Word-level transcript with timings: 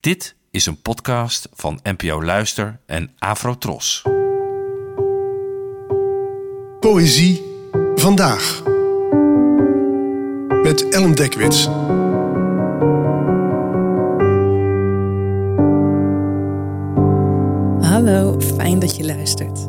Dit 0.00 0.34
is 0.50 0.66
een 0.66 0.82
podcast 0.82 1.48
van 1.52 1.80
NPO 1.82 2.22
Luister 2.22 2.80
en 2.86 3.14
Afrotros. 3.18 4.02
Poëzie 6.80 7.42
vandaag. 7.94 8.62
Met 10.62 10.88
Ellen 10.88 11.14
Dekwits. 11.14 11.64
Hallo, 17.90 18.40
fijn 18.40 18.78
dat 18.78 18.96
je 18.96 19.04
luistert. 19.04 19.68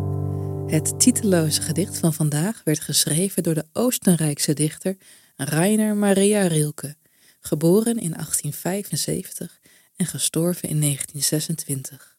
Het 0.71 1.00
titeloze 1.00 1.61
gedicht 1.61 1.98
van 1.98 2.13
vandaag 2.13 2.61
werd 2.63 2.79
geschreven 2.79 3.43
door 3.43 3.54
de 3.54 3.66
Oostenrijkse 3.73 4.54
dichter 4.54 4.98
Rainer 5.36 5.95
Maria 5.95 6.48
Rilke, 6.48 6.95
geboren 7.39 7.98
in 7.98 8.11
1875 8.11 9.61
en 10.02 10.07
gestorven 10.07 10.70
in 10.70 10.81
1926. 10.81 12.17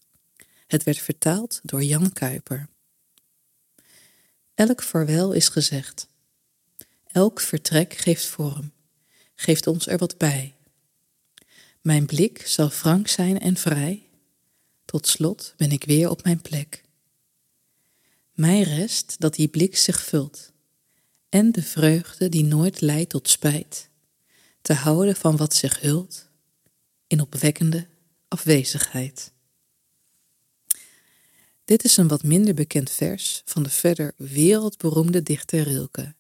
Het 0.66 0.82
werd 0.82 0.98
vertaald 0.98 1.61
door 1.62 1.82
Jan 1.82 2.12
Kuiper. 2.12 2.68
Elk 4.54 4.82
vaarwel 4.82 5.32
is 5.32 5.48
gezegd. 5.48 6.08
Elk 7.07 7.40
vertrek 7.40 7.94
geeft 7.94 8.26
vorm, 8.26 8.72
geeft 9.34 9.66
ons 9.66 9.86
er 9.86 9.98
wat 9.98 10.18
bij. 10.18 10.54
Mijn 11.80 12.07
blik 12.07 12.46
zal 12.46 12.71
frank 12.71 13.08
zijn 13.08 13.40
en 13.40 13.57
vrij. 13.57 14.08
Tot 14.85 15.07
slot 15.07 15.54
ben 15.57 15.71
ik 15.71 15.85
weer 15.85 16.10
op 16.10 16.24
mijn 16.24 16.40
plek. 16.40 16.85
Mij 18.32 18.62
rest 18.62 19.16
dat 19.18 19.35
die 19.35 19.49
blik 19.49 19.76
zich 19.76 20.02
vult 20.02 20.52
en 21.29 21.52
de 21.52 21.62
vreugde 21.62 22.29
die 22.29 22.44
nooit 22.44 22.80
leidt 22.80 23.10
tot 23.10 23.29
spijt, 23.29 23.88
te 24.60 24.72
houden 24.72 25.16
van 25.16 25.36
wat 25.36 25.54
zich 25.54 25.80
hult 25.80 26.30
in 27.12 27.21
opwekkende 27.21 27.86
afwezigheid. 28.29 29.32
Dit 31.64 31.85
is 31.85 31.96
een 31.96 32.08
wat 32.08 32.22
minder 32.22 32.55
bekend 32.55 32.91
vers 32.91 33.42
van 33.44 33.62
de 33.62 33.70
verder 33.70 34.12
wereldberoemde 34.16 35.22
dichter 35.22 35.62
Rilke 35.62 36.14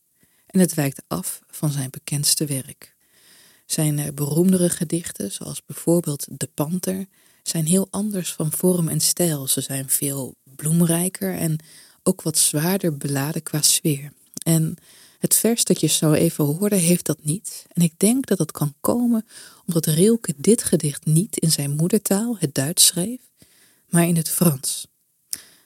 en 0.46 0.60
het 0.60 0.74
wijkt 0.74 1.02
af 1.06 1.40
van 1.46 1.70
zijn 1.70 1.90
bekendste 1.90 2.44
werk. 2.44 2.94
Zijn 3.66 3.98
eh, 3.98 4.12
beroemdere 4.14 4.70
gedichten, 4.70 5.32
zoals 5.32 5.64
bijvoorbeeld 5.64 6.26
De 6.30 6.48
Panter, 6.54 7.06
zijn 7.42 7.66
heel 7.66 7.86
anders 7.90 8.32
van 8.32 8.52
vorm 8.52 8.88
en 8.88 9.00
stijl. 9.00 9.46
Ze 9.46 9.60
zijn 9.60 9.88
veel 9.88 10.34
bloemrijker 10.44 11.34
en 11.34 11.58
ook 12.02 12.22
wat 12.22 12.38
zwaarder 12.38 12.96
beladen 12.96 13.42
qua 13.42 13.62
sfeer. 13.62 14.12
En 14.42 14.76
het 15.22 15.36
vers 15.36 15.64
dat 15.64 15.80
je 15.80 15.86
zo 15.86 16.12
even 16.12 16.44
hoorde 16.44 16.76
heeft 16.76 17.06
dat 17.06 17.24
niet. 17.24 17.66
En 17.72 17.82
ik 17.82 17.92
denk 17.96 18.26
dat 18.26 18.38
dat 18.38 18.52
kan 18.52 18.74
komen 18.80 19.26
omdat 19.66 19.86
Rilke 19.86 20.34
dit 20.36 20.62
gedicht 20.62 21.04
niet 21.04 21.36
in 21.36 21.50
zijn 21.52 21.70
moedertaal, 21.70 22.36
het 22.38 22.54
Duits, 22.54 22.86
schreef, 22.86 23.20
maar 23.88 24.06
in 24.06 24.16
het 24.16 24.28
Frans. 24.28 24.86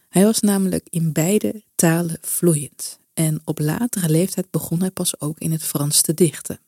Hij 0.09 0.25
was 0.25 0.41
namelijk 0.41 0.87
in 0.91 1.13
beide 1.13 1.63
talen 1.75 2.19
vloeiend. 2.21 2.99
En 3.15 3.41
op 3.45 3.59
latere 3.59 4.09
leeftijd 4.09 4.51
begon 4.51 4.81
hij 4.81 4.91
pas 4.91 5.21
ook 5.21 5.39
in 5.39 5.53
het 5.53 5.63
Frans 5.63 6.01
te 6.01 6.15
dichten. 6.15 6.61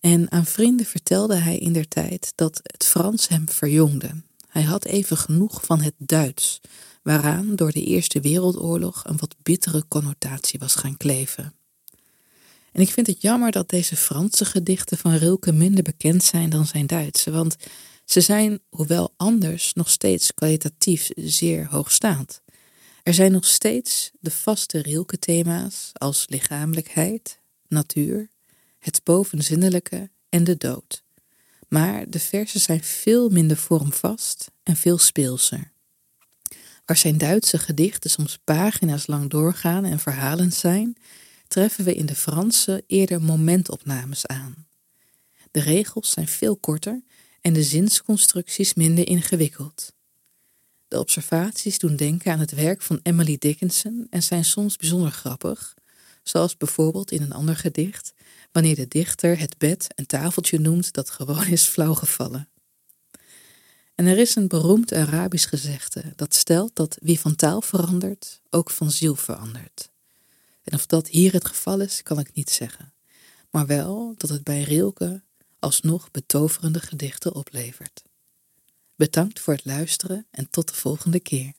En 0.00 0.30
aan 0.30 0.46
vrienden 0.46 0.86
vertelde 0.86 1.34
hij 1.34 1.58
in 1.58 1.72
der 1.72 1.88
tijd 1.88 2.32
dat 2.34 2.60
het 2.62 2.84
Frans 2.84 3.28
hem 3.28 3.48
verjongde. 3.48 4.22
Hij 4.48 4.62
had 4.62 4.84
even 4.84 5.16
genoeg 5.16 5.64
van 5.64 5.80
het 5.80 5.94
Duits, 5.98 6.60
waaraan 7.02 7.56
door 7.56 7.72
de 7.72 7.84
Eerste 7.84 8.20
Wereldoorlog 8.20 9.04
een 9.04 9.16
wat 9.16 9.36
bittere 9.42 9.84
connotatie 9.88 10.58
was 10.58 10.74
gaan 10.74 10.96
kleven. 10.96 11.54
En 12.72 12.80
ik 12.80 12.90
vind 12.90 13.06
het 13.06 13.22
jammer 13.22 13.50
dat 13.50 13.68
deze 13.68 13.96
Franse 13.96 14.44
gedichten 14.44 14.98
van 14.98 15.14
Rilke 15.14 15.52
minder 15.52 15.82
bekend 15.82 16.24
zijn 16.24 16.50
dan 16.50 16.66
zijn 16.66 16.86
Duitse, 16.86 17.30
want 17.30 17.56
ze 18.04 18.20
zijn, 18.20 18.60
hoewel 18.68 19.14
anders, 19.16 19.72
nog 19.72 19.90
steeds 19.90 20.34
kwalitatief 20.34 21.10
zeer 21.14 21.66
hoogstaand. 21.66 22.42
Er 23.02 23.14
zijn 23.14 23.32
nog 23.32 23.44
steeds 23.44 24.10
de 24.20 24.30
vaste 24.30 24.82
Rilke-thema's 24.82 25.90
als 25.92 26.24
lichamelijkheid, 26.28 27.38
natuur, 27.68 28.30
het 28.78 29.00
bovenzinnelijke 29.04 30.10
en 30.28 30.44
de 30.44 30.56
dood. 30.56 31.02
Maar 31.68 32.10
de 32.10 32.20
versen 32.20 32.60
zijn 32.60 32.82
veel 32.82 33.28
minder 33.28 33.56
vormvast 33.56 34.50
en 34.62 34.76
veel 34.76 34.98
speelser. 34.98 35.72
Waar 36.84 36.96
zijn 36.96 37.18
Duitse 37.18 37.58
gedichten 37.58 38.10
soms 38.10 38.38
pagina's 38.44 39.06
lang 39.06 39.30
doorgaan 39.30 39.84
en 39.84 39.98
verhalend 39.98 40.54
zijn, 40.54 40.96
treffen 41.52 41.84
we 41.84 41.94
in 41.94 42.06
de 42.06 42.14
Franse 42.14 42.84
eerder 42.86 43.22
momentopnames 43.22 44.26
aan. 44.26 44.66
De 45.50 45.60
regels 45.60 46.10
zijn 46.10 46.28
veel 46.28 46.56
korter 46.56 47.02
en 47.40 47.52
de 47.52 47.62
zinsconstructies 47.62 48.74
minder 48.74 49.06
ingewikkeld. 49.06 49.92
De 50.88 50.98
observaties 50.98 51.78
doen 51.78 51.96
denken 51.96 52.32
aan 52.32 52.38
het 52.38 52.50
werk 52.50 52.82
van 52.82 53.00
Emily 53.02 53.36
Dickinson 53.38 54.06
en 54.10 54.22
zijn 54.22 54.44
soms 54.44 54.76
bijzonder 54.76 55.10
grappig, 55.10 55.74
zoals 56.22 56.56
bijvoorbeeld 56.56 57.10
in 57.10 57.22
een 57.22 57.32
ander 57.32 57.56
gedicht, 57.56 58.12
wanneer 58.52 58.74
de 58.74 58.88
dichter 58.88 59.38
het 59.38 59.58
bed 59.58 59.86
een 59.94 60.06
tafeltje 60.06 60.58
noemt 60.58 60.92
dat 60.92 61.10
gewoon 61.10 61.46
is 61.46 61.64
flauwgevallen. 61.64 62.48
En 63.94 64.06
er 64.06 64.18
is 64.18 64.34
een 64.34 64.48
beroemd 64.48 64.92
Arabisch 64.92 65.48
gezegde 65.48 66.12
dat 66.16 66.34
stelt 66.34 66.76
dat 66.76 66.98
wie 67.00 67.20
van 67.20 67.36
taal 67.36 67.62
verandert, 67.62 68.40
ook 68.50 68.70
van 68.70 68.90
ziel 68.90 69.14
verandert. 69.14 69.91
En 70.62 70.74
of 70.74 70.86
dat 70.86 71.08
hier 71.08 71.32
het 71.32 71.44
geval 71.44 71.80
is, 71.80 72.02
kan 72.02 72.18
ik 72.18 72.34
niet 72.34 72.50
zeggen, 72.50 72.94
maar 73.50 73.66
wel 73.66 74.14
dat 74.16 74.30
het 74.30 74.44
bij 74.44 74.62
Rilke 74.62 75.22
alsnog 75.58 76.10
betoverende 76.10 76.80
gedichten 76.80 77.34
oplevert. 77.34 78.02
Bedankt 78.96 79.40
voor 79.40 79.54
het 79.54 79.64
luisteren 79.64 80.26
en 80.30 80.50
tot 80.50 80.68
de 80.68 80.74
volgende 80.74 81.20
keer. 81.20 81.52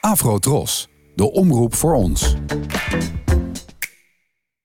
Afro 0.00 0.38
Tros, 0.38 0.88
de 1.14 1.30
omroep 1.30 1.74
voor 1.74 1.94
ons. 1.94 2.34